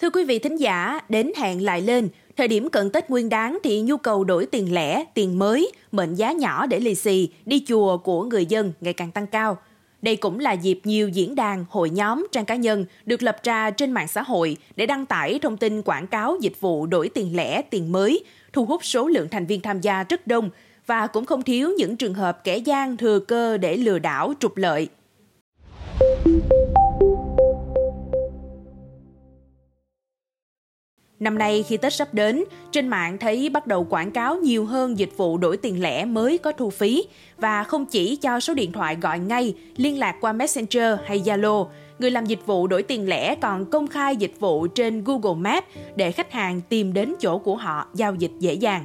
[0.00, 3.58] Thưa quý vị thính giả, đến hẹn lại lên, thời điểm cận Tết Nguyên đáng
[3.64, 7.64] thì nhu cầu đổi tiền lẻ, tiền mới, mệnh giá nhỏ để lì xì, đi
[7.66, 9.58] chùa của người dân ngày càng tăng cao.
[10.02, 13.70] Đây cũng là dịp nhiều diễn đàn, hội nhóm, trang cá nhân được lập ra
[13.70, 17.36] trên mạng xã hội để đăng tải thông tin quảng cáo dịch vụ đổi tiền
[17.36, 20.50] lẻ, tiền mới, thu hút số lượng thành viên tham gia rất đông
[20.86, 24.56] và cũng không thiếu những trường hợp kẻ gian thừa cơ để lừa đảo trục
[24.56, 24.88] lợi.
[31.26, 34.98] Năm nay khi Tết sắp đến, trên mạng thấy bắt đầu quảng cáo nhiều hơn
[34.98, 37.04] dịch vụ đổi tiền lẻ mới có thu phí
[37.38, 41.66] và không chỉ cho số điện thoại gọi ngay, liên lạc qua Messenger hay Zalo,
[41.98, 45.66] người làm dịch vụ đổi tiền lẻ còn công khai dịch vụ trên Google Maps
[45.96, 48.84] để khách hàng tìm đến chỗ của họ giao dịch dễ dàng.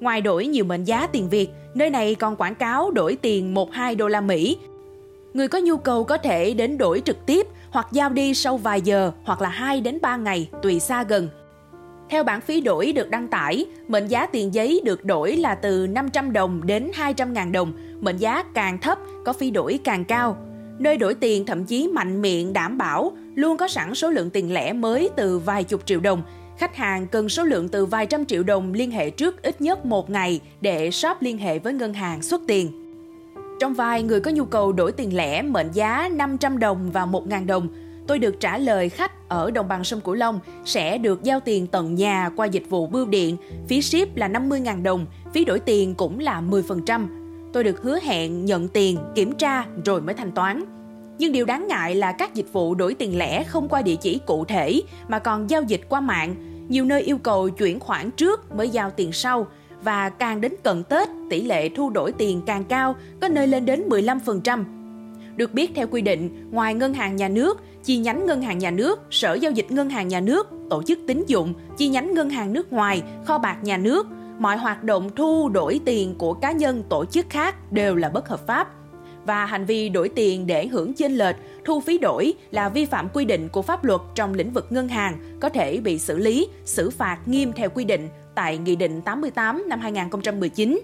[0.00, 3.96] Ngoài đổi nhiều mệnh giá tiền Việt, nơi này còn quảng cáo đổi tiền 1-2
[3.96, 4.56] đô la Mỹ.
[5.34, 8.80] Người có nhu cầu có thể đến đổi trực tiếp hoặc giao đi sau vài
[8.80, 11.28] giờ hoặc là 2 đến 3 ngày tùy xa gần.
[12.10, 15.86] Theo bản phí đổi được đăng tải, mệnh giá tiền giấy được đổi là từ
[15.86, 20.36] 500 đồng đến 200.000 đồng, mệnh giá càng thấp có phí đổi càng cao.
[20.78, 24.54] Nơi đổi tiền thậm chí mạnh miệng đảm bảo luôn có sẵn số lượng tiền
[24.54, 26.22] lẻ mới từ vài chục triệu đồng.
[26.58, 29.86] Khách hàng cần số lượng từ vài trăm triệu đồng liên hệ trước ít nhất
[29.86, 32.72] một ngày để shop liên hệ với ngân hàng xuất tiền.
[33.60, 37.46] Trong vài người có nhu cầu đổi tiền lẻ mệnh giá 500 đồng và 1.000
[37.46, 37.68] đồng,
[38.08, 41.66] tôi được trả lời khách ở đồng bằng sông Cửu Long sẽ được giao tiền
[41.66, 43.36] tận nhà qua dịch vụ bưu điện,
[43.68, 47.06] phí ship là 50.000 đồng, phí đổi tiền cũng là 10%.
[47.52, 50.64] Tôi được hứa hẹn nhận tiền, kiểm tra rồi mới thanh toán.
[51.18, 54.20] Nhưng điều đáng ngại là các dịch vụ đổi tiền lẻ không qua địa chỉ
[54.26, 56.34] cụ thể mà còn giao dịch qua mạng.
[56.68, 59.46] Nhiều nơi yêu cầu chuyển khoản trước mới giao tiền sau,
[59.82, 63.66] và càng đến cận Tết, tỷ lệ thu đổi tiền càng cao, có nơi lên
[63.66, 64.77] đến 15%.
[65.38, 68.70] Được biết theo quy định, ngoài ngân hàng nhà nước, chi nhánh ngân hàng nhà
[68.70, 72.30] nước, sở giao dịch ngân hàng nhà nước, tổ chức tín dụng, chi nhánh ngân
[72.30, 74.06] hàng nước ngoài, kho bạc nhà nước,
[74.38, 78.28] mọi hoạt động thu đổi tiền của cá nhân tổ chức khác đều là bất
[78.28, 78.68] hợp pháp
[79.26, 83.08] và hành vi đổi tiền để hưởng chênh lệch, thu phí đổi là vi phạm
[83.08, 86.48] quy định của pháp luật trong lĩnh vực ngân hàng, có thể bị xử lý,
[86.64, 90.80] xử phạt nghiêm theo quy định tại Nghị định 88 năm 2019.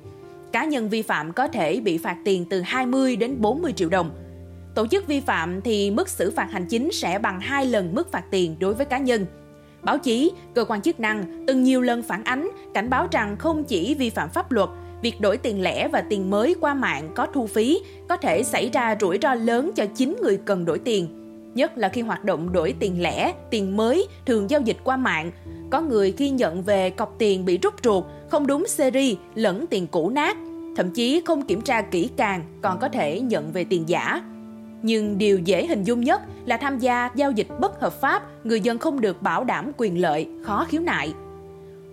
[0.52, 4.10] Cá nhân vi phạm có thể bị phạt tiền từ 20 đến 40 triệu đồng.
[4.74, 8.12] Tổ chức vi phạm thì mức xử phạt hành chính sẽ bằng 2 lần mức
[8.12, 9.26] phạt tiền đối với cá nhân.
[9.82, 13.64] Báo chí, cơ quan chức năng từng nhiều lần phản ánh, cảnh báo rằng không
[13.64, 14.68] chỉ vi phạm pháp luật,
[15.02, 18.70] việc đổi tiền lẻ và tiền mới qua mạng có thu phí có thể xảy
[18.72, 21.20] ra rủi ro lớn cho chính người cần đổi tiền
[21.54, 25.30] nhất là khi hoạt động đổi tiền lẻ, tiền mới thường giao dịch qua mạng.
[25.70, 29.86] Có người khi nhận về cọc tiền bị rút ruột, không đúng series lẫn tiền
[29.86, 30.36] cũ nát,
[30.76, 34.22] thậm chí không kiểm tra kỹ càng còn có thể nhận về tiền giả.
[34.86, 38.60] Nhưng điều dễ hình dung nhất là tham gia giao dịch bất hợp pháp, người
[38.60, 41.14] dân không được bảo đảm quyền lợi, khó khiếu nại.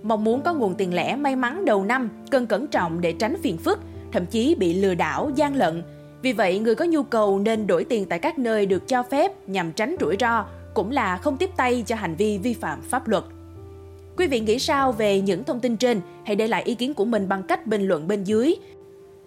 [0.04, 3.36] Mong muốn có nguồn tiền lẻ may mắn đầu năm, cần cẩn trọng để tránh
[3.44, 3.80] phiền phức,
[4.12, 5.84] thậm chí bị lừa đảo, gian lận,
[6.22, 9.50] vì vậy, người có nhu cầu nên đổi tiền tại các nơi được cho phép
[9.50, 13.08] nhằm tránh rủi ro, cũng là không tiếp tay cho hành vi vi phạm pháp
[13.08, 13.24] luật.
[14.18, 16.02] Quý vị nghĩ sao về những thông tin trên?
[16.26, 18.56] Hãy để lại ý kiến của mình bằng cách bình luận bên dưới.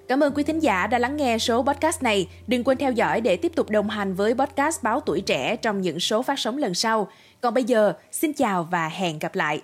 [0.09, 2.29] Cảm ơn quý thính giả đã lắng nghe số podcast này.
[2.47, 5.81] Đừng quên theo dõi để tiếp tục đồng hành với podcast Báo Tuổi Trẻ trong
[5.81, 7.09] những số phát sóng lần sau.
[7.41, 9.63] Còn bây giờ, xin chào và hẹn gặp lại.